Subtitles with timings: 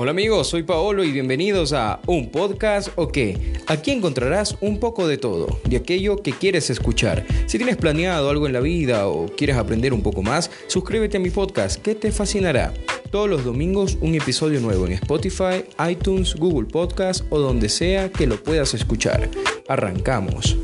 [0.00, 3.54] Hola amigos, soy Paolo y bienvenidos a Un Podcast o qué.
[3.66, 7.26] Aquí encontrarás un poco de todo, de aquello que quieres escuchar.
[7.46, 11.20] Si tienes planeado algo en la vida o quieres aprender un poco más, suscríbete a
[11.20, 12.72] mi podcast que te fascinará.
[13.10, 18.28] Todos los domingos un episodio nuevo en Spotify, iTunes, Google Podcast o donde sea que
[18.28, 19.28] lo puedas escuchar.
[19.66, 20.56] Arrancamos.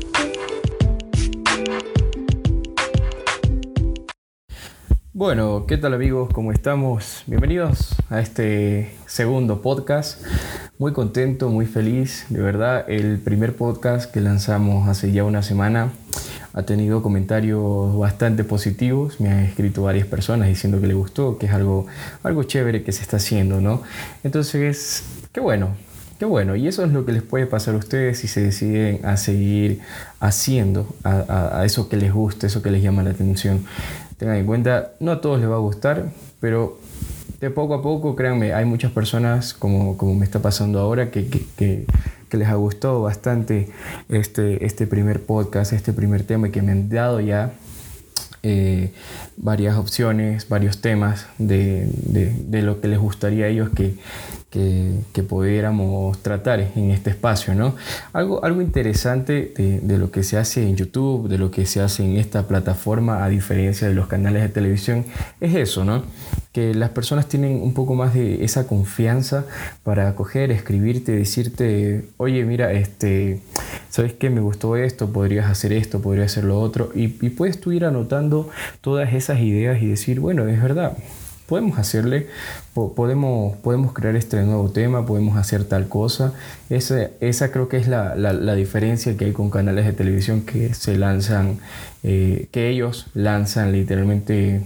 [5.17, 6.27] Bueno, ¿qué tal amigos?
[6.33, 7.23] ¿Cómo estamos?
[7.25, 10.21] Bienvenidos a este segundo podcast.
[10.77, 12.25] Muy contento, muy feliz.
[12.27, 15.93] De verdad, el primer podcast que lanzamos hace ya una semana
[16.51, 19.21] ha tenido comentarios bastante positivos.
[19.21, 21.87] Me han escrito varias personas diciendo que le gustó, que es algo,
[22.21, 23.83] algo chévere que se está haciendo, ¿no?
[24.25, 25.77] Entonces, qué bueno,
[26.17, 29.05] Qué bueno, y eso es lo que les puede pasar a ustedes si se deciden
[29.05, 29.81] a seguir
[30.21, 33.65] haciendo a, a, eso que les gusta, eso que les llama la atención.
[34.17, 36.79] Tengan en cuenta, no a todos les va a gustar, pero
[37.39, 41.27] de poco a poco, créanme, hay muchas personas, como, como me está pasando ahora, que,
[41.27, 41.85] que, que,
[42.37, 43.69] les ha gustado bastante
[44.09, 47.53] este, este primer podcast, este primer tema y que me han dado ya
[48.43, 48.91] eh,
[49.37, 53.95] varias opciones, varios temas de, de, de, lo que les gustaría a ellos que,
[55.13, 57.53] que, pudiéramos tratar en este espacio.
[57.55, 57.75] ¿no?
[58.13, 61.81] Algo, algo interesante de, de, lo que se hace en YouTube, de lo que se
[61.81, 65.05] hace en esta plataforma, a diferencia de los canales de televisión,
[65.41, 66.03] es eso, ¿no?
[66.53, 69.45] que las personas tienen un poco más de esa confianza
[69.83, 73.41] para acoger, escribirte, decirte, oye, mira, este,
[73.89, 74.29] ¿sabes qué?
[74.29, 77.83] Me gustó esto, podrías hacer esto, podrías hacer lo otro, y, y puedes tú ir
[77.83, 80.97] anotando todas esas ideas y decir, bueno, es verdad,
[81.47, 82.27] podemos hacerle,
[82.73, 86.33] podemos, podemos crear este nuevo tema, podemos hacer tal cosa.
[86.69, 90.41] Esa, esa creo que es la, la, la, diferencia que hay con canales de televisión
[90.41, 91.59] que se lanzan,
[92.03, 94.63] eh, que ellos lanzan literalmente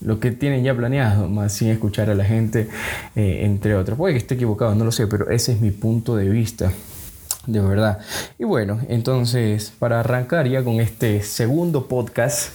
[0.00, 2.68] lo que tienen ya planeado, más sin escuchar a la gente,
[3.14, 3.98] eh, entre otros.
[3.98, 6.72] Puede que esté equivocado, no lo sé, pero ese es mi punto de vista.
[7.46, 8.00] De verdad.
[8.38, 12.50] Y bueno, entonces para arrancar ya con este segundo podcast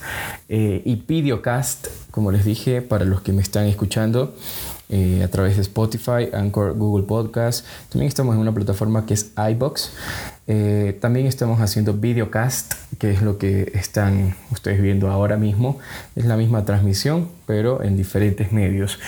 [0.50, 4.34] eh, y videocast, como les dije, para los que me están escuchando
[4.90, 9.32] eh, a través de Spotify, Anchor, Google Podcast, también estamos en una plataforma que es
[9.36, 9.92] iBox.
[10.46, 15.78] Eh, también estamos haciendo videocast, que es lo que están ustedes viendo ahora mismo.
[16.14, 18.98] Es la misma transmisión, pero en diferentes medios.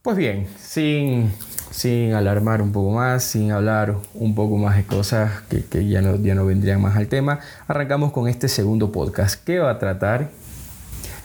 [0.00, 1.30] Pues bien, sin
[1.70, 6.16] sin alarmar un poco más, sin hablar un poco más de cosas que, ya, no,
[6.16, 10.30] ya no vendrían más al tema, arrancamos con este segundo podcast que va a tratar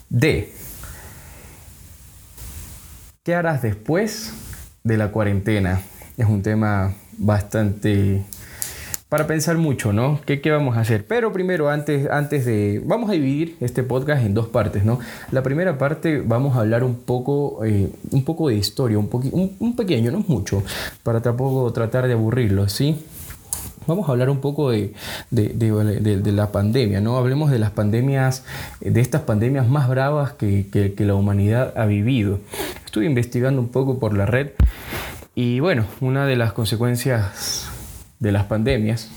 [0.10, 0.54] de
[3.24, 4.34] qué harás después
[4.84, 5.82] de la cuarentena.
[6.16, 8.24] Es un tema bastante
[9.10, 10.20] para pensar mucho, ¿no?
[10.26, 11.06] ¿Qué, ¿Qué, vamos a hacer?
[11.06, 12.82] Pero primero, antes, antes de...
[12.84, 15.00] Vamos a dividir este podcast en dos partes, ¿no?
[15.32, 20.12] La primera parte vamos a hablar un poco, eh, un poco de historia, un, pequeño,
[20.12, 20.64] no mucho,
[21.04, 22.98] para tampoco tratar de aburrirlo, ¿sí?
[23.86, 24.94] Vamos a hablar un poco de,
[25.30, 27.18] de, la pandemia, ¿no?
[27.18, 28.44] Hablemos de las pandemias,
[28.82, 32.40] de estas pandemias más bravas que, que, que la humanidad ha vivido.
[32.84, 34.54] Estuve investigando un poco por la red
[35.36, 37.70] y bueno, una de las consecuencias
[38.20, 39.12] de las pandemias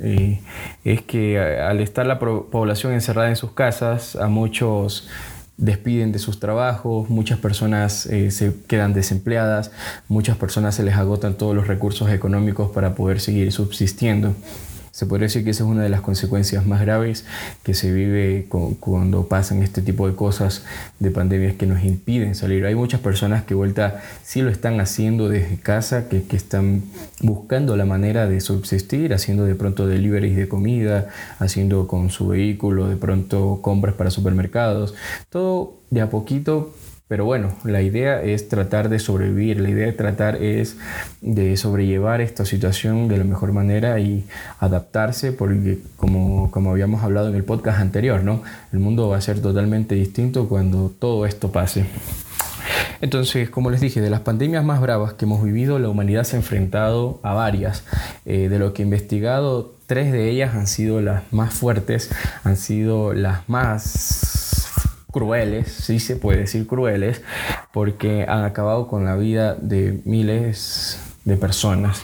[0.00, 0.40] eh,
[0.84, 5.08] es que al estar la población encerrada en sus casas, a muchos
[5.56, 9.70] despiden de sus trabajos, muchas personas eh, se quedan desempleadas,
[10.08, 14.34] muchas personas se les agotan todos los recursos económicos para poder seguir subsistiendo.
[15.02, 17.24] Se podría decir que esa es una de las consecuencias más graves
[17.64, 18.46] que se vive
[18.78, 20.62] cuando pasan este tipo de cosas
[21.00, 22.64] de pandemias que nos impiden salir.
[22.66, 26.84] Hay muchas personas que vuelta sí lo están haciendo desde casa, que, que están
[27.20, 31.08] buscando la manera de subsistir, haciendo de pronto deliveries de comida,
[31.40, 34.94] haciendo con su vehículo de pronto compras para supermercados,
[35.30, 36.72] todo de a poquito
[37.12, 40.78] pero bueno, la idea es tratar de sobrevivir, la idea de tratar es
[41.20, 44.24] de sobrellevar esta situación de la mejor manera y
[44.60, 48.42] adaptarse, porque como, como habíamos hablado en el podcast anterior, ¿no?
[48.72, 51.84] El mundo va a ser totalmente distinto cuando todo esto pase.
[53.02, 56.36] Entonces, como les dije, de las pandemias más bravas que hemos vivido, la humanidad se
[56.36, 57.84] ha enfrentado a varias.
[58.24, 62.10] Eh, de lo que he investigado, tres de ellas han sido las más fuertes,
[62.42, 64.41] han sido las más
[65.12, 67.22] crueles, sí se puede decir crueles,
[67.72, 72.02] porque han acabado con la vida de miles de personas.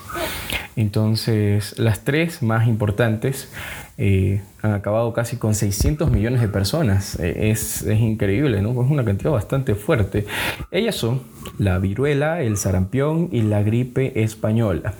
[0.76, 3.48] Entonces, las tres más importantes
[3.96, 7.18] eh, han acabado casi con 600 millones de personas.
[7.18, 8.70] Eh, es, es, increíble, ¿no?
[8.70, 10.26] Es una cantidad bastante fuerte.
[10.70, 11.22] Ellas son
[11.58, 14.94] la viruela, el sarampión y la gripe española.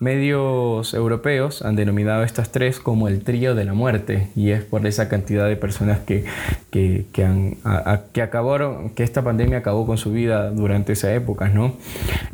[0.00, 4.84] Medios europeos han denominado estas tres como el trío de la muerte y es por
[4.86, 6.24] esa cantidad de personas que,
[6.70, 7.56] que, han,
[8.12, 11.76] que acabaron, que esta pandemia acabó con su vida durante esa época, ¿no?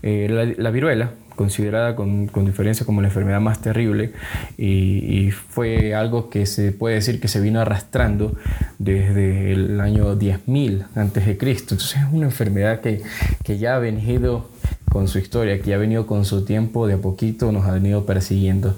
[0.02, 4.12] Eh, la, viruela, considerada con, con, diferencia como la enfermedad más terrible
[4.58, 8.37] y, fue algo que se puede decir que se vino arrastrando
[8.79, 11.75] desde el año 10.000 antes de Cristo.
[11.75, 13.02] Entonces es una enfermedad que,
[13.44, 14.49] que ya ha venido
[14.90, 18.05] con su historia, que ha venido con su tiempo, de a poquito nos ha venido
[18.05, 18.75] persiguiendo.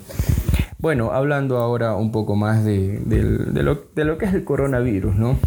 [0.78, 5.38] Bueno, hablando ahora un poco más de, lo, de lo que es el coronavirus, ¿no?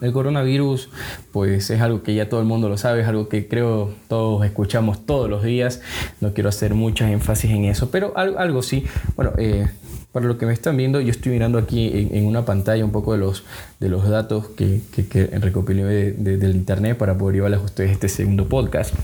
[0.00, 0.88] El coronavirus,
[1.32, 4.44] pues es algo que ya todo el mundo lo sabe, es algo que creo todos
[4.44, 5.80] escuchamos todos los días.
[6.20, 8.84] No quiero hacer muchas énfasis en eso, pero algo, algo sí.
[9.16, 9.68] Bueno, eh,
[10.12, 13.12] para lo que me están viendo, yo estoy mirando aquí en, una pantalla un poco
[13.12, 13.44] de los,
[13.80, 18.10] de los datos que, que, que recopilé del internet para poder llevarles a ustedes este
[18.10, 18.94] segundo podcast.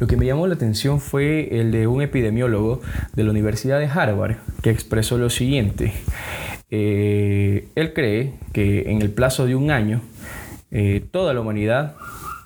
[0.00, 2.80] Lo que me llamó la atención fue el de un epidemiólogo
[3.14, 5.92] de la Universidad de Harvard que expresó lo siguiente.
[6.70, 10.02] Eh, él cree que en el plazo de un año
[10.70, 11.96] eh, toda la humanidad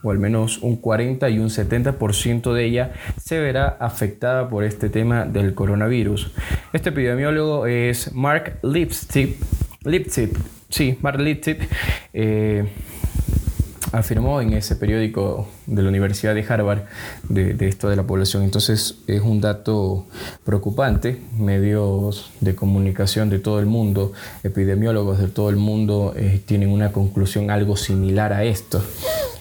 [0.03, 4.91] o al menos un 40 y un 70% de ella se verá afectada por este
[4.91, 6.31] tema del coronavirus.
[6.73, 9.37] Este epidemiólogo es Mark Lipstick.
[9.83, 10.39] Lipstick,
[10.69, 11.69] sí, Mark Lipstick.
[12.13, 12.67] Eh,
[13.93, 16.83] afirmó en ese periódico de la Universidad de Harvard
[17.29, 18.43] de, esto de la población.
[18.43, 20.07] Entonces es un dato
[20.45, 21.21] preocupante.
[21.39, 26.93] Medios de comunicación de todo el mundo, epidemiólogos de todo el mundo eh, tienen una
[26.93, 28.83] conclusión algo similar a esto.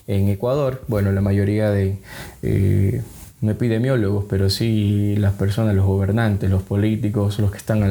[0.08, 1.98] En Ecuador, bueno, la mayoría de...
[2.42, 3.02] Eh,
[3.44, 7.84] no epidemiólogos, pero sí las personas, los gobernantes, los políticos, los que están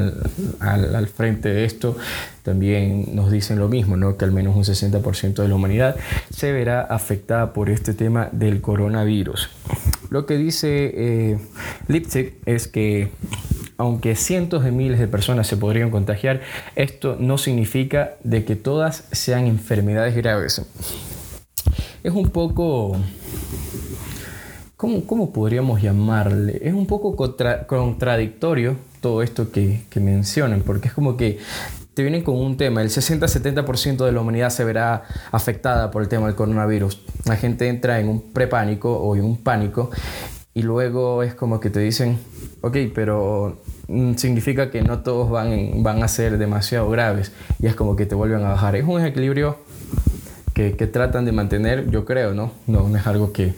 [0.60, 1.96] al, frente de esto,
[2.42, 4.16] también nos dicen lo mismo, ¿no?
[4.16, 5.96] que al menos un 60% de la humanidad
[6.34, 9.50] se verá afectada por este tema del coronavirus.
[10.10, 11.38] Lo que dice eh,
[11.86, 13.10] Lipzig es que
[13.76, 16.40] aunque cientos de miles de personas se podrían contagiar,
[16.76, 20.62] esto no significa de que todas sean enfermedades graves.
[22.02, 22.96] Es un poco
[25.06, 26.58] ¿cómo, podríamos llamarle?
[26.60, 27.14] Es un poco
[27.66, 31.38] contradictorio todo esto que, mencionan, porque es como que
[31.94, 36.08] te vienen con un tema, el 60-70% de la humanidad se verá afectada por el
[36.08, 37.00] tema del coronavirus.
[37.26, 39.90] La gente entra en un prepánico o en un pánico
[40.54, 42.18] y luego es como que te dicen,
[42.62, 47.74] ok, pero mm, significa que no todos van, van a ser demasiado graves y es
[47.74, 48.74] como que te vuelven a bajar.
[48.74, 49.58] Es un equilibrio
[50.54, 52.52] que, que, tratan de mantener, yo creo, ¿no?
[52.66, 53.54] No, no es algo que,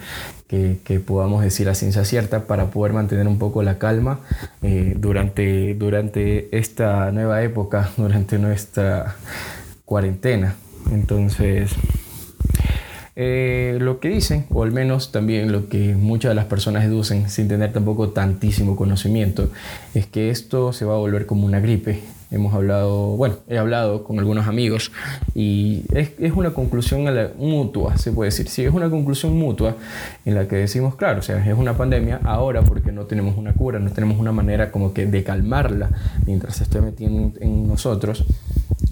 [0.84, 4.20] que, podamos decir a ciencia cierta para poder mantener un poco la calma
[4.62, 9.16] eh, durante, durante esta nueva época, durante nuestra
[9.84, 10.54] cuarentena.
[10.92, 11.72] Entonces,
[13.16, 17.31] eh, lo que dicen, o al menos también lo que muchas de las personas deducen
[17.31, 19.50] sin tener tampoco tantísimo conocimiento,
[19.94, 22.00] es que esto se va a volver como una gripe.
[22.32, 24.90] Hemos hablado, bueno, he hablado con algunos amigos
[25.37, 27.06] y es, una conclusión
[27.38, 28.49] mutua, se puede decir.
[28.49, 29.76] Sí, es una conclusión mutua
[30.25, 33.52] en la que decimos, claro, o sea, es una pandemia ahora porque no tenemos una
[33.52, 35.90] cura, no tenemos una manera como que de calmarla
[36.26, 38.25] mientras se esté metiendo en nosotros.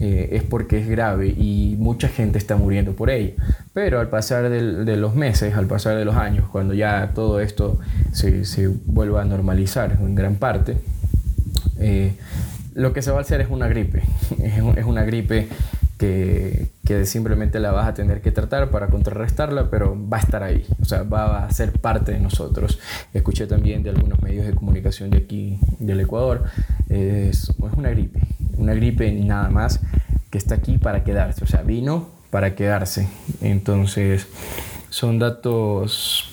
[0.04, 3.34] Eh, es porque es grave y mucha gente está muriendo por ello.
[3.72, 7.78] Pero al pasar de, los meses, al pasar de los años, cuando ya todo esto
[8.10, 10.76] se, se vuelva a normalizar en gran parte,
[11.78, 12.16] eh,
[12.74, 14.02] lo que se va a hacer es una gripe.
[14.42, 15.46] Es, una gripe
[15.98, 20.42] que, que, simplemente la vas a tener que tratar para contrarrestarla, pero va a estar
[20.42, 22.80] ahí, o sea, va a ser parte de nosotros.
[23.14, 26.42] Escuché también de algunos medios de comunicación de aquí, del Ecuador,
[26.88, 28.18] es, es una gripe,
[28.56, 29.78] una gripe nada más
[30.32, 33.06] que está aquí para quedarse, o sea, vino para quedarse.
[33.42, 34.26] Entonces,
[34.88, 36.30] son datos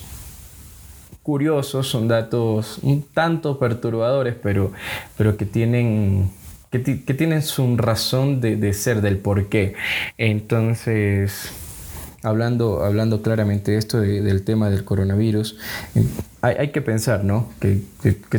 [1.22, 4.72] curiosos, son datos un tanto perturbadores, pero,
[5.18, 6.32] pero que tienen
[6.72, 9.76] que, tienen su razón de, de, ser, del por qué.
[10.18, 11.52] Entonces,
[12.24, 15.58] hablando, hablando claramente de esto del tema del coronavirus,
[16.42, 17.50] hay, que pensar, ¿no?
[17.60, 17.82] Que,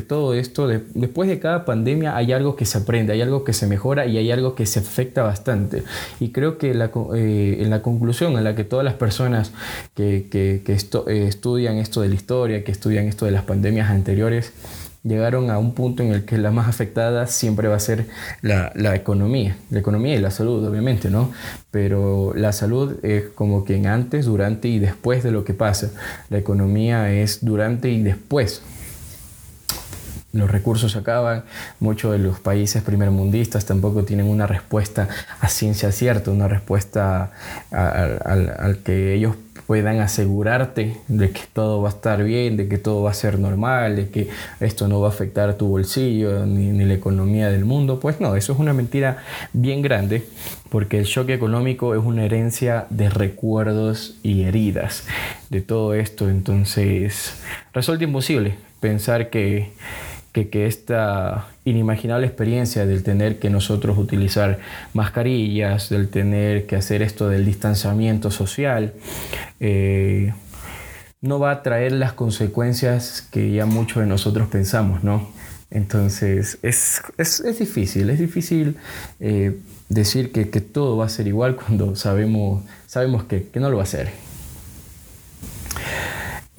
[0.01, 3.67] todo esto, después de cada pandemia, hay algo que se aprende, hay algo que se
[3.67, 5.83] mejora y hay algo que se afecta bastante.
[6.19, 9.53] Y creo que la, eh, en la conclusión en la que todas las personas
[9.95, 10.63] que, eh,
[11.29, 14.53] estudian esto de la historia, que estudian esto de las pandemias anteriores,
[15.03, 18.07] llegaron a un punto en el que la más afectada siempre va a ser
[18.43, 21.33] la, la, economía, la economía y la salud, obviamente, ¿no?
[21.71, 25.91] Pero la salud es como que en antes, durante y después de lo que pasa.
[26.29, 28.63] La economía es durante y después.
[30.33, 31.43] Los recursos acaban,
[31.81, 35.09] muchos de los países primermundistas tampoco tienen una respuesta
[35.41, 37.33] a ciencia cierta, una respuesta
[37.73, 39.35] al, al que ellos
[39.71, 43.39] puedan asegurarte de que todo va a estar bien, de que todo va a ser
[43.39, 47.65] normal, de que esto no va a afectar tu bolsillo ni, ni la economía del
[47.65, 48.01] mundo.
[48.01, 49.19] Pues no, eso es una mentira
[49.53, 50.25] bien grande
[50.71, 55.07] porque el shock económico es una herencia de recuerdos y heridas
[55.51, 56.29] de todo esto.
[56.29, 57.41] Entonces
[57.73, 59.71] resulta imposible pensar que
[60.33, 64.59] que, esta inimaginable experiencia del tener que nosotros utilizar
[64.95, 68.93] mascarillas, del tener que hacer esto del distanciamiento social,
[69.59, 70.33] eh,
[71.21, 75.29] no va a traer las consecuencias que ya muchos de nosotros pensamos, ¿no?
[75.71, 77.03] Entonces es,
[77.59, 78.77] difícil, es difícil
[79.21, 79.59] eh,
[79.89, 83.85] decir que, todo va a ser igual cuando sabemos, sabemos que, que no lo va
[83.85, 84.30] a ser.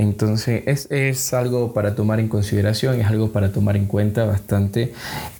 [0.01, 4.93] Entonces es, algo para tomar en consideración, es algo para tomar en cuenta bastante.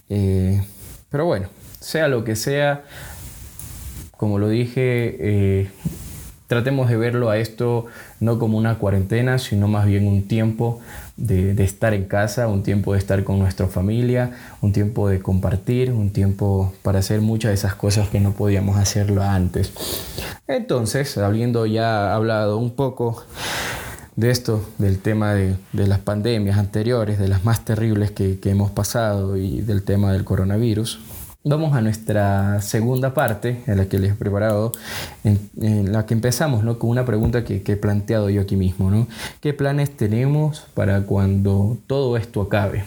[0.08, 0.62] Eh,
[1.10, 1.48] pero bueno,
[1.80, 2.84] sea lo que sea,
[4.16, 5.70] como lo dije, eh,
[6.46, 7.86] tratemos de verlo a esto
[8.20, 10.80] no como una cuarentena, sino más bien un tiempo
[11.16, 15.18] de, de, estar en casa, un tiempo de estar con nuestra familia, un tiempo de
[15.18, 19.72] compartir, un tiempo para hacer muchas de esas cosas que no podíamos hacerlo antes.
[20.46, 23.24] Entonces, habiendo ya hablado un poco
[24.16, 29.36] de esto, del tema de, las pandemias anteriores, de las más terribles que, hemos pasado
[29.36, 31.00] y del tema del coronavirus,
[31.44, 34.72] vamos a nuestra segunda parte, en la que les he preparado,
[35.24, 36.78] en, la que empezamos ¿no?
[36.78, 38.90] con una pregunta que, que, he planteado yo aquí mismo.
[38.90, 39.08] ¿no?
[39.40, 42.84] ¿Qué planes tenemos para cuando todo esto acabe?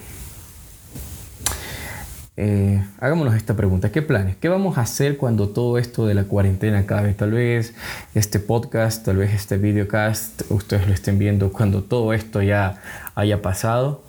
[2.38, 4.36] Eh, hagámonos esta pregunta, ¿qué planes?
[4.36, 7.14] ¿Qué vamos a hacer cuando todo esto de la cuarentena acabe?
[7.14, 7.74] Tal vez
[8.14, 12.82] este podcast, tal vez este videocast, ustedes lo estén viendo cuando todo esto ya
[13.16, 14.04] haya pasado.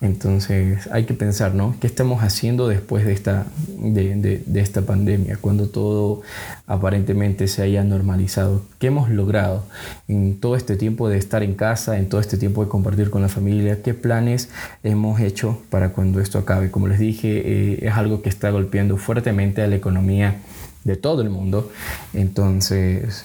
[0.00, 1.74] Entonces hay que pensar, ¿no?
[1.80, 5.38] ¿Qué estamos haciendo después de esta, de, esta pandemia?
[5.40, 6.22] Cuando todo
[6.68, 8.62] aparentemente se haya normalizado.
[8.78, 9.64] ¿Qué hemos logrado
[10.06, 13.22] en todo este tiempo de estar en casa, en todo este tiempo de compartir con
[13.22, 13.82] la familia?
[13.82, 14.50] ¿Qué planes
[14.84, 16.70] hemos hecho para cuando esto acabe?
[16.70, 20.36] Como les dije, eh, es algo que está golpeando fuertemente a la economía
[20.84, 21.72] de todo el mundo.
[22.14, 23.24] Entonces,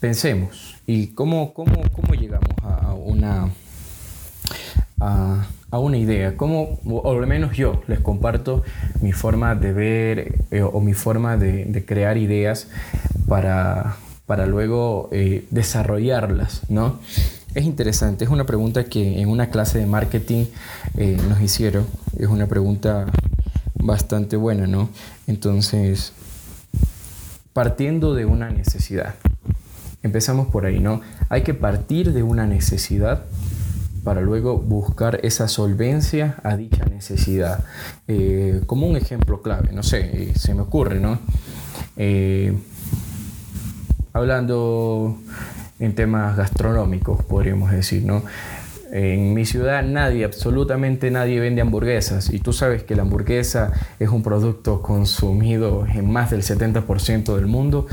[0.00, 0.74] pensemos.
[0.88, 3.52] ¿Y cómo, cómo, cómo llegamos a una
[5.02, 8.62] a, una idea, como, o al menos yo les comparto
[9.00, 12.68] mi forma de ver eh, o mi forma de, crear ideas
[13.26, 16.98] para, para luego eh, desarrollarlas, ¿no?
[17.54, 20.44] Es interesante, es una pregunta que en una clase de marketing
[20.96, 21.86] eh, nos hicieron,
[22.18, 23.06] es una pregunta
[23.74, 24.88] bastante buena, ¿no?
[25.26, 26.12] Entonces,
[27.52, 29.14] partiendo de una necesidad,
[30.02, 31.00] empezamos por ahí, ¿no?
[31.28, 33.24] Hay que partir de una necesidad
[34.04, 37.64] para luego buscar esa solvencia a dicha necesidad.
[38.08, 41.18] Eh, como un ejemplo clave, no sé, eh, se me ocurre, ¿no?
[41.96, 42.52] Eh,
[44.12, 45.16] hablando
[45.78, 48.22] en temas gastronómicos, podríamos decir, ¿no?
[48.92, 54.10] En mi ciudad nadie, absolutamente nadie vende hamburguesas y tú sabes que la hamburguesa es
[54.10, 57.86] un producto consumido en más del 70% del mundo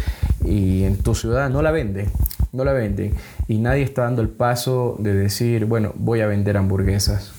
[0.46, 2.10] y en tu ciudad no la venden
[2.52, 3.14] no la venden
[3.48, 7.32] y nadie está dando el paso de decir, bueno, voy a vender hamburguesas.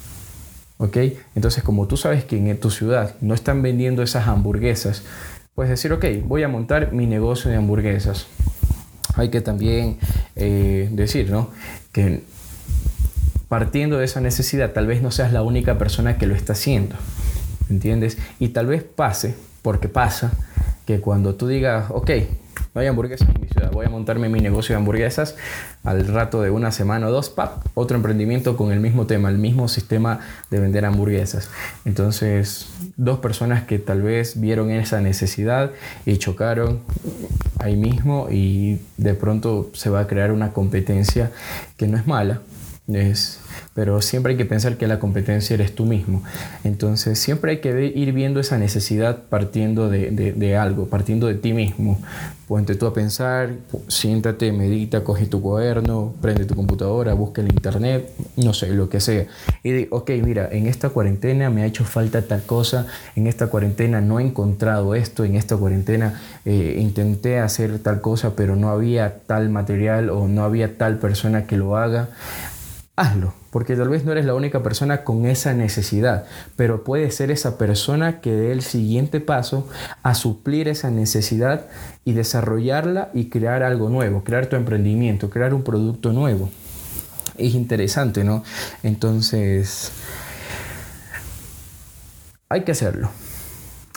[0.78, 0.96] ¿Ok?
[1.34, 5.02] Entonces, como tú sabes que en tu ciudad no están vendiendo esas hamburguesas,
[5.54, 8.26] puedes decir, ok, voy a montar mi negocio de hamburguesas.
[9.14, 9.98] Hay que también
[10.36, 11.50] eh, decir, ¿no?
[11.92, 12.22] Que
[13.48, 16.96] partiendo de esa necesidad, tal vez no seas la única persona que lo está haciendo.
[17.68, 18.16] ¿Entiendes?
[18.38, 20.32] Y tal vez pase, porque pasa,
[20.86, 22.10] que cuando tú digas, ok,
[22.74, 25.36] no hay hamburguesas en mi ciudad, voy a montarme mi negocio de hamburguesas,
[25.82, 27.66] al rato de una semana o dos, ¡pap!
[27.74, 31.50] otro emprendimiento con el mismo tema, el mismo sistema de vender hamburguesas.
[31.84, 35.72] Entonces, dos personas que tal vez vieron esa necesidad
[36.06, 36.80] y chocaron
[37.58, 41.32] ahí mismo y de pronto se va a crear una competencia
[41.76, 42.40] que no es mala,
[42.88, 43.39] es
[43.80, 46.22] pero siempre hay que pensar que la competencia eres tú mismo.
[46.64, 51.98] Entonces siempre hay que ir viendo esa necesidad partiendo de, algo, partiendo de ti mismo.
[52.46, 53.54] Ponte tú a pensar,
[53.88, 59.00] siéntate, medita, coge tu cuaderno, prende tu computadora, busca el internet, no sé, lo que
[59.00, 59.24] sea.
[59.62, 63.46] Y di, ok, mira, en esta cuarentena me ha hecho falta tal cosa, en esta
[63.46, 68.68] cuarentena no he encontrado esto, en esta cuarentena eh, intenté hacer tal cosa, pero no
[68.68, 72.10] había tal material o no había tal persona que lo haga
[73.00, 76.24] hazlo, porque tal vez no eres la única persona con esa necesidad,
[76.56, 79.68] pero puede ser esa persona que dé el siguiente paso
[80.02, 81.66] a suplir esa necesidad
[82.04, 86.50] y desarrollarla y crear algo nuevo, crear tu emprendimiento, crear un producto nuevo.
[87.36, 88.44] Es interesante, ¿no?
[88.82, 89.92] Entonces,
[92.48, 93.10] hay que hacerlo.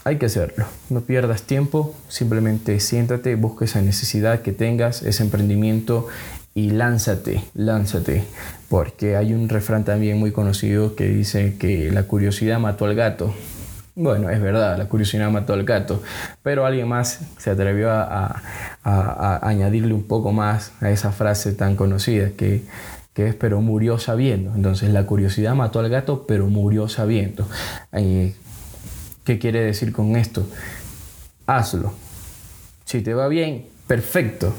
[0.06, 0.66] Hay que hacerlo.
[0.90, 6.08] No pierdas tiempo, simplemente siéntate, busca esa necesidad que tengas, ese emprendimiento
[6.56, 8.26] y lánzate, lánzate,
[8.70, 13.34] porque hay un refrán también muy conocido que dice que la curiosidad mató al gato.
[13.96, 16.02] Bueno, es verdad, la curiosidad mató al gato,
[16.42, 18.42] pero alguien más se atrevió a,
[19.42, 22.64] añadirle un poco más a esa frase tan conocida que,
[23.14, 24.54] que, es pero murió sabiendo.
[24.56, 27.48] Entonces la curiosidad mató al gato, pero murió sabiendo.
[27.92, 28.34] Eh,
[29.24, 30.46] ¿Qué quiere decir con esto?
[31.46, 31.94] Hazlo.
[32.86, 34.54] Si te va bien, perfecto.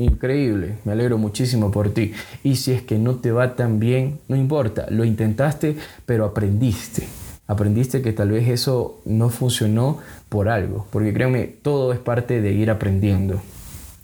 [0.00, 2.14] Increíble, me alegro muchísimo por ti.
[2.42, 5.76] Y si es que no te va tan bien, no importa, lo intentaste,
[6.06, 7.06] pero aprendiste.
[7.46, 9.98] Aprendiste que tal vez eso no funcionó
[10.30, 13.42] por algo, porque créanme, todo es parte de ir aprendiendo.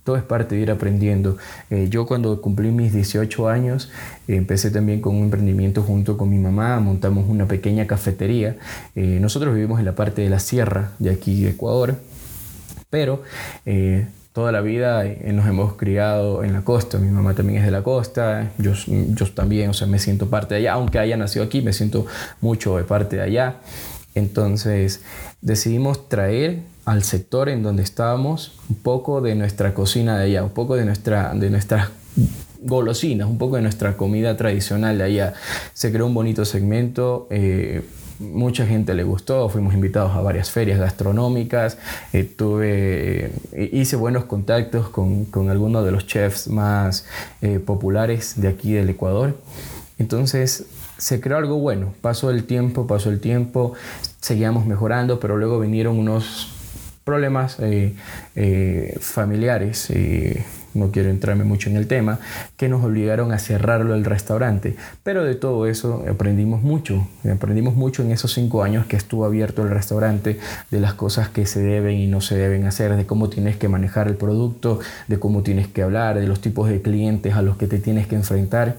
[0.04, 1.38] Todo es parte de ir aprendiendo.
[1.70, 3.90] Eh, yo cuando cumplí mis 18 años,
[4.28, 8.58] empecé también con un emprendimiento junto con mi mamá, montamos una pequeña cafetería.
[8.94, 11.96] Eh, nosotros vivimos en la parte de la sierra de aquí de Ecuador,
[12.90, 13.22] pero
[13.64, 15.02] eh, toda la vida
[15.32, 16.98] nos hemos criado en la costa.
[16.98, 20.52] Mi mamá también es de la costa, yo, yo también, o sea, me siento parte
[20.52, 22.04] de allá, aunque haya nacido aquí, me siento
[22.42, 23.54] mucho de parte de allá.
[24.14, 25.00] Entonces
[25.40, 30.50] decidimos traer al sector en donde estábamos un poco de nuestra cocina de allá, un
[30.50, 31.88] poco de, nuestra, de nuestras
[32.60, 35.32] golosinas, un poco de nuestra comida tradicional de allá.
[35.72, 37.26] Se creó un bonito segmento.
[37.30, 37.80] Eh,
[38.18, 41.78] mucha gente le gustó, fuimos invitados a varias ferias gastronómicas,
[42.12, 47.06] eh, tuve, eh, hice buenos contactos con, con, algunos de los chefs más
[47.42, 49.36] eh, populares de aquí del Ecuador.
[49.98, 50.66] Entonces
[50.98, 53.74] se creó algo bueno, pasó el tiempo, pasó el tiempo,
[54.20, 56.52] seguíamos mejorando, pero luego vinieron unos
[57.04, 57.58] problemas
[59.00, 59.90] familiares
[60.76, 62.18] no quiero entrarme mucho en el tema,
[62.56, 64.76] que nos obligaron a cerrarlo el restaurante.
[65.02, 69.62] Pero de todo eso aprendimos mucho, aprendimos mucho en esos cinco años que estuvo abierto
[69.62, 70.38] el restaurante,
[70.70, 73.68] de las cosas que se deben y no se deben hacer, de cómo tienes que
[73.68, 77.56] manejar el producto, de cómo tienes que hablar, de los tipos de clientes a los
[77.56, 78.76] que te tienes que enfrentar.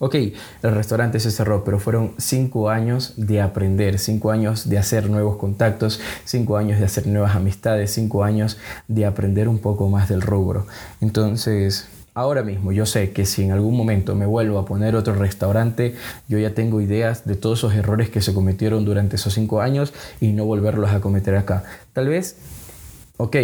[0.00, 5.10] Ok, el restaurante se cerró, pero fueron cinco años de aprender, cinco años de hacer
[5.10, 10.08] nuevos contactos, cinco años de hacer nuevas amistades, cinco años de aprender un poco más
[10.08, 10.68] del rubro.
[11.00, 15.14] Entonces, ahora mismo yo sé que si en algún momento me vuelvo a poner otro
[15.14, 15.96] restaurante,
[16.28, 19.92] yo ya tengo ideas de todos esos errores que se cometieron durante esos cinco años
[20.20, 21.64] y no volverlos a cometer acá.
[21.92, 22.36] Tal vez,
[23.16, 23.36] ok,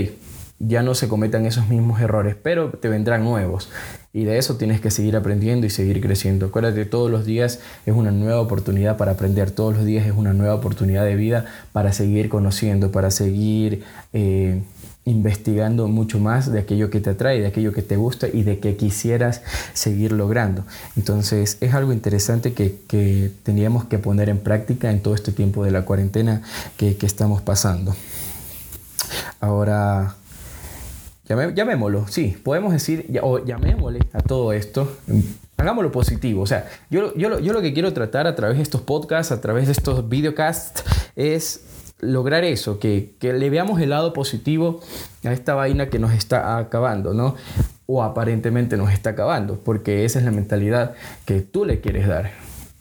[0.60, 3.70] ya no se cometan esos mismos errores, pero te vendrán nuevos.
[4.14, 6.46] Y de eso tienes que seguir aprendiendo y seguir creciendo.
[6.46, 10.32] Acuérdate, todos los días es una nueva oportunidad para aprender, todos los días es una
[10.32, 14.62] nueva oportunidad de vida para seguir conociendo, para seguir eh,
[15.04, 18.60] investigando mucho más de aquello que te atrae, de aquello que te gusta y de
[18.60, 20.64] que quisieras seguir logrando.
[20.96, 25.72] Entonces es algo interesante que, teníamos que poner en práctica en todo este tiempo de
[25.72, 26.42] la cuarentena
[26.76, 27.96] que, que estamos pasando.
[29.40, 30.14] Ahora,
[31.26, 34.96] llamémoslo, sí, podemos decir, o llamémosle a todo esto,
[35.56, 36.42] hagámoslo positivo.
[36.42, 39.40] O sea, yo, yo, yo lo que quiero tratar a través de estos podcasts, a
[39.40, 40.84] través de estos videocasts,
[41.16, 41.64] es
[42.00, 44.80] lograr eso, que, que le veamos el lado positivo
[45.24, 47.36] a esta vaina que nos está acabando, ¿no?
[47.86, 52.32] O aparentemente nos está acabando, porque esa es la mentalidad que tú le quieres dar.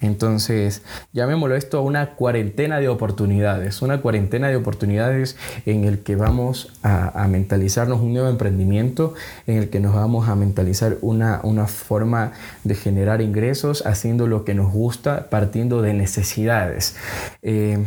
[0.04, 0.82] Entonces,
[1.14, 7.28] llamémoslo esto una cuarentena de oportunidades, una cuarentena de oportunidades en el que vamos a,
[7.30, 9.14] mentalizarnos un nuevo emprendimiento,
[9.48, 12.34] en el que nos vamos a mentalizar una, forma
[12.66, 16.96] de generar ingresos haciendo lo que nos gusta, partiendo de necesidades.
[17.42, 17.86] Eh,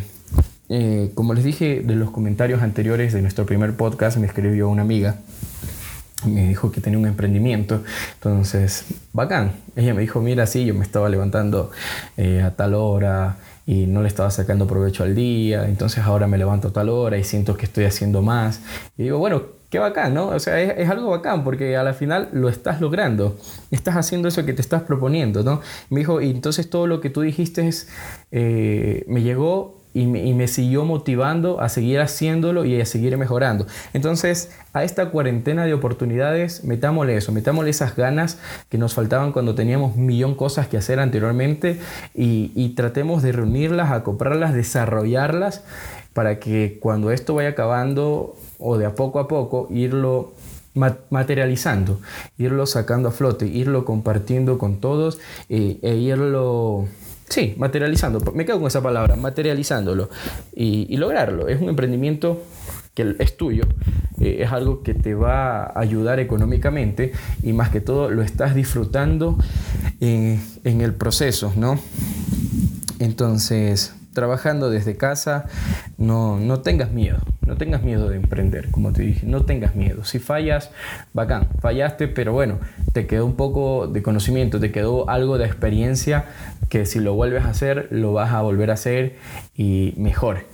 [0.68, 4.82] eh, como les dije de los comentarios anteriores de nuestro primer podcast, me escribió una
[4.82, 5.16] amiga
[6.26, 7.82] me dijo que tenía un emprendimiento.
[8.14, 9.52] Entonces, bacán.
[9.74, 11.70] Ella me dijo, mira, sí, yo me estaba levantando
[12.16, 13.36] eh, a tal hora
[13.66, 17.18] y no le estaba sacando provecho al día, entonces ahora me levanto a tal hora
[17.18, 18.60] y siento que estoy haciendo más.
[18.96, 20.28] Y digo, bueno, qué bacán, ¿no?
[20.28, 23.36] O sea, es, algo bacán porque a la final lo estás logrando,
[23.72, 25.60] estás haciendo eso que te estás proponiendo, ¿no?
[25.90, 27.68] Me dijo, y entonces todo lo que tú dijiste
[28.30, 33.66] eh, me llegó y me, siguió motivando a seguir haciéndolo y a seguir mejorando.
[33.94, 39.54] Entonces, a esta cuarentena de oportunidades, metámosle eso, metámosle esas ganas que nos faltaban cuando
[39.54, 41.80] teníamos un millón cosas que hacer anteriormente
[42.14, 45.64] y, tratemos de reunirlas, acoplarlas, desarrollarlas
[46.12, 50.34] para que cuando esto vaya acabando o de a poco a poco irlo
[50.74, 52.00] materializando,
[52.36, 56.86] irlo sacando a flote, irlo compartiendo con todos eh, e irlo
[57.28, 58.20] Sí, materializando.
[58.32, 60.08] Me quedo con esa palabra, materializándolo
[60.54, 61.48] y, lograrlo.
[61.48, 62.42] Es un emprendimiento
[62.94, 63.64] que es tuyo,
[64.20, 67.12] eh, es algo que te va a ayudar económicamente
[67.42, 69.36] y más que todo lo estás disfrutando
[70.00, 71.78] en, en el proceso, ¿no?
[72.98, 75.44] Entonces, trabajando desde casa,
[75.98, 80.04] no, no tengas miedo, no tengas miedo de emprender, como te dije, no tengas miedo.
[80.04, 80.70] Si fallas,
[81.12, 82.58] bacán, fallaste, pero bueno,
[82.94, 86.24] te quedó un poco de conocimiento, te quedó algo de experiencia
[86.70, 89.16] que si lo vuelves a hacer, lo vas a volver a hacer
[89.54, 90.46] y mejor.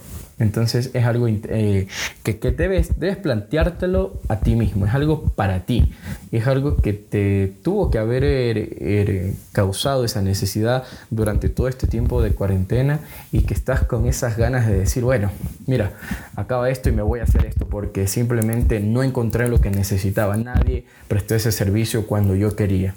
[0.43, 1.87] Entonces es algo eh,
[2.23, 5.93] que, debes, debes planteártelo a ti mismo, es algo para ti,
[6.31, 11.87] es algo que te tuvo que haber er, er, causado esa necesidad durante todo este
[11.87, 13.01] tiempo de cuarentena
[13.31, 15.31] y que estás con esas ganas de decir, bueno,
[15.67, 15.93] mira,
[16.37, 20.37] acaba esto y me voy a hacer esto porque simplemente no encontré lo que necesitaba,
[20.37, 22.95] nadie prestó ese servicio cuando yo quería.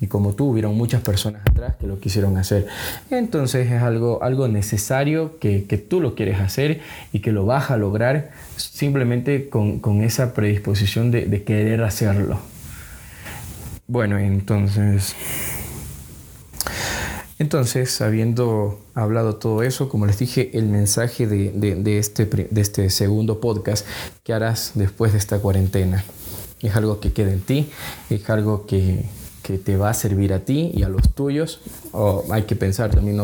[0.00, 2.66] Y como tú, hubieron muchas personas atrás que lo quisieron hacer.
[3.10, 6.80] Entonces es algo, algo necesario que, que tú lo quieres hacer
[7.12, 12.38] y que lo vas a lograr simplemente con, con esa predisposición de, de, querer hacerlo.
[13.86, 15.14] Bueno, entonces...
[17.38, 22.88] Entonces, habiendo hablado todo eso, como les dije, el mensaje de, de, este, de este
[22.88, 23.86] segundo podcast
[24.24, 26.02] que harás después de esta cuarentena.
[26.62, 27.70] Es algo que queda en ti,
[28.08, 29.04] es algo que,
[29.46, 31.60] que te va a servir a ti y a los tuyos.
[31.92, 33.16] O hay que pensar también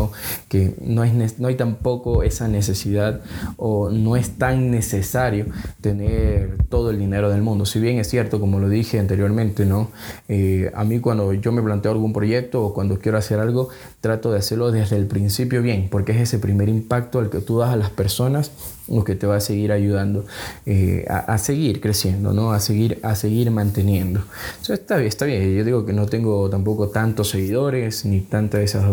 [0.48, 3.20] que no, es, no hay tampoco esa necesidad
[3.56, 5.46] o no es tan necesario
[5.80, 7.66] tener todo el dinero del mundo.
[7.66, 9.88] Si bien es cierto, como lo dije anteriormente, ¿no?
[10.28, 14.30] Eh, a mí cuando yo me planteo algún proyecto o cuando quiero hacer algo, trato
[14.30, 17.70] de hacerlo desde el principio bien, porque es ese primer impacto al que tú das
[17.70, 18.52] a las personas
[18.88, 20.24] lo que te va a seguir ayudando
[20.66, 22.52] eh, a, seguir creciendo, ¿no?
[22.52, 24.24] A seguir, a seguir manteniendo.
[24.60, 25.56] Eso está bien, está bien.
[25.56, 28.84] Yo digo que no tengo tampoco tantos seguidores ni tantas de esas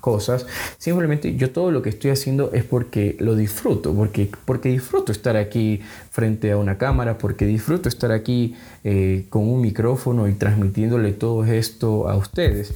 [0.00, 0.46] cosas.
[0.78, 5.36] Simplemente yo todo lo que estoy haciendo es porque lo disfruto, porque, porque disfruto estar
[5.36, 5.80] aquí
[6.12, 11.42] frente a una cámara, porque disfruto estar aquí eh, con un micrófono y transmitiéndole todo
[11.46, 12.74] esto a ustedes.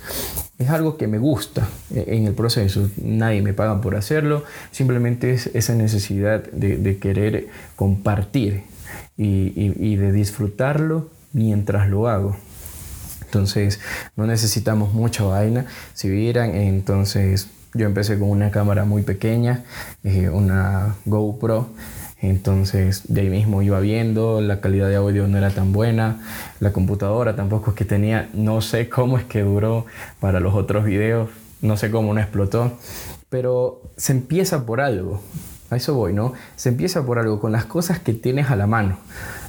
[0.59, 5.35] Es algo que me gusta eh, en el proceso, nadie me paga por hacerlo, simplemente
[5.35, 8.63] es esa necesidad de, querer compartir
[9.19, 12.39] y, de disfrutarlo mientras lo hago.
[13.27, 13.81] Entonces
[14.17, 15.67] no necesitamos mucha vaina.
[15.93, 19.65] Si vieran, entonces yo empecé con una cámara muy pequeña,
[20.05, 21.69] eh, una GoPro
[22.21, 26.21] entonces de ahí mismo iba viendo, la calidad de audio no era tan buena,
[26.61, 29.87] la computadora tampoco es que tenía, no sé cómo es que duró
[30.21, 31.29] para los otros videos,
[31.61, 32.79] no sé cómo no explotó,
[33.29, 35.21] pero se empieza por algo,
[35.71, 36.33] a eso voy, ¿no?
[36.57, 38.99] Se empieza por algo, con las cosas que tienes a la mano,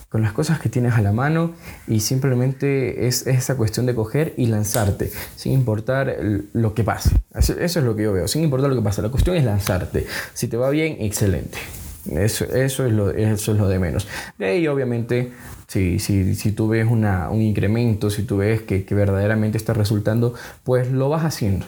[0.09, 1.53] con las cosas que tienes a la mano
[1.87, 6.17] y simplemente es, esa cuestión de coger y lanzarte, sin importar
[6.53, 7.11] lo que pase.
[7.33, 10.07] Eso, es lo que yo veo, sin importar lo que pase, la cuestión es lanzarte.
[10.33, 11.57] Si te va bien, excelente.
[12.11, 14.07] Eso, eso, es lo, eso es lo de menos.
[14.37, 15.31] De ahí, obviamente,
[15.67, 19.73] si, si, si tú ves una, un incremento, si tú ves que, que, verdaderamente está
[19.73, 21.65] resultando, pues lo vas haciendo.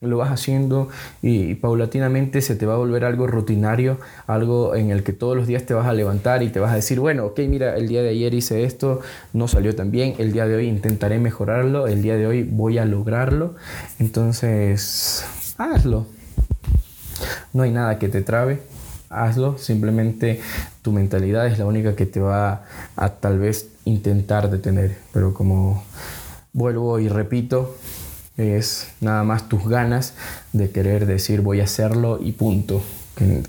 [0.00, 0.88] Lo vas haciendo
[1.22, 5.46] y, paulatinamente se te va a volver algo rutinario, algo en el que todos los
[5.46, 8.02] días te vas a levantar y te vas a decir, bueno, ok, mira, el día
[8.02, 9.00] de ayer hice esto,
[9.32, 12.78] no salió tan bien, el día de hoy intentaré mejorarlo, el día de hoy voy
[12.78, 13.54] a lograrlo.
[13.98, 15.24] Entonces,
[15.56, 16.06] hazlo.
[17.54, 18.60] No hay nada que te trabe
[19.10, 20.40] hazlo, simplemente
[20.82, 22.64] tu mentalidad es la única que te va
[22.96, 25.84] a, tal vez intentar detener, pero como
[26.52, 27.76] vuelvo y repito,
[28.36, 30.14] es nada más tus ganas
[30.52, 32.82] de querer decir voy a hacerlo y punto.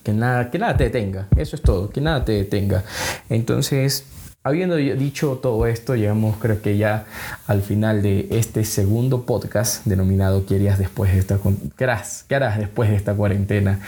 [0.03, 2.85] Que, nada, que nada te detenga, eso es todo, que nada te detenga.
[3.29, 4.05] Entonces,
[4.41, 7.05] habiendo dicho todo esto, llegamos creo que ya
[7.47, 11.37] al final de este segundo podcast denominado ¿Qué después de esta,
[11.77, 13.81] qué harás, qué harás después de esta cuarentena?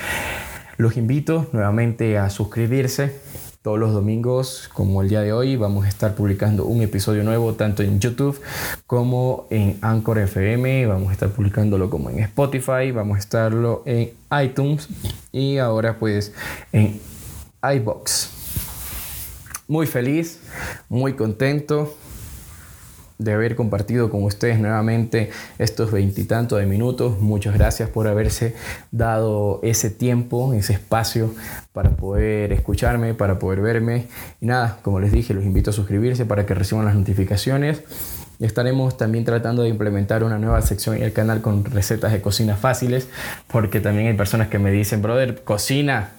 [0.79, 3.19] Los invito nuevamente a suscribirse.
[3.61, 7.55] Todos los domingos, como el día de hoy, vamos a estar publicando un episodio nuevo
[7.55, 8.39] tanto en YouTube
[8.87, 10.85] como en Anchor FM.
[10.85, 14.87] Vamos a estar publicándolo como en Spotify, vamos a estarlo en iTunes
[15.33, 16.33] y ahora pues
[16.71, 17.01] en
[17.61, 18.29] iBox.
[19.67, 20.39] Muy feliz,
[20.87, 21.93] muy contento
[23.19, 25.29] de haber compartido con ustedes nuevamente
[25.59, 27.19] estos veintitantos de minutos.
[27.19, 28.55] Muchas gracias por haberse
[28.91, 31.35] dado ese tiempo, ese espacio
[31.73, 34.07] para poder escucharme, para poder verme.
[34.41, 37.83] Y nada, como les dije, los invito a suscribirse para que reciban las notificaciones.
[38.39, 42.55] Estaremos también tratando de implementar una nueva sección en el canal con recetas de cocina
[42.55, 43.09] fáciles,
[43.51, 46.11] porque también hay personas que me dicen, brother, cocina,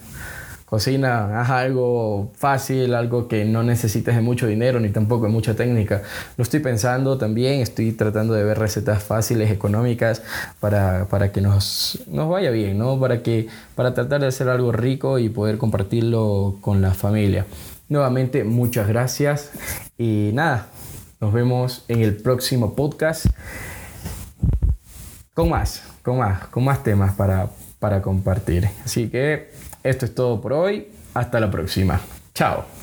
[0.71, 5.53] Cocina, haz algo fácil, algo que no necesites de mucho dinero ni tampoco de mucha
[5.53, 6.01] técnica.
[6.37, 10.23] Lo estoy pensando también, estoy tratando de ver recetas fáciles, económicas,
[10.61, 12.97] para, para que nos, nos vaya bien, ¿no?
[12.97, 17.45] Para, que, para tratar de hacer algo rico y poder compartirlo con la familia.
[17.89, 19.51] Nuevamente, muchas gracias
[19.97, 20.67] y nada,
[21.19, 23.25] nos vemos en el próximo podcast
[25.33, 27.49] con más, con más, con más temas para
[27.81, 28.69] para compartir.
[28.85, 29.50] Así que
[29.83, 30.87] esto es todo por hoy.
[31.13, 31.99] Hasta la próxima.
[32.33, 32.80] Chao.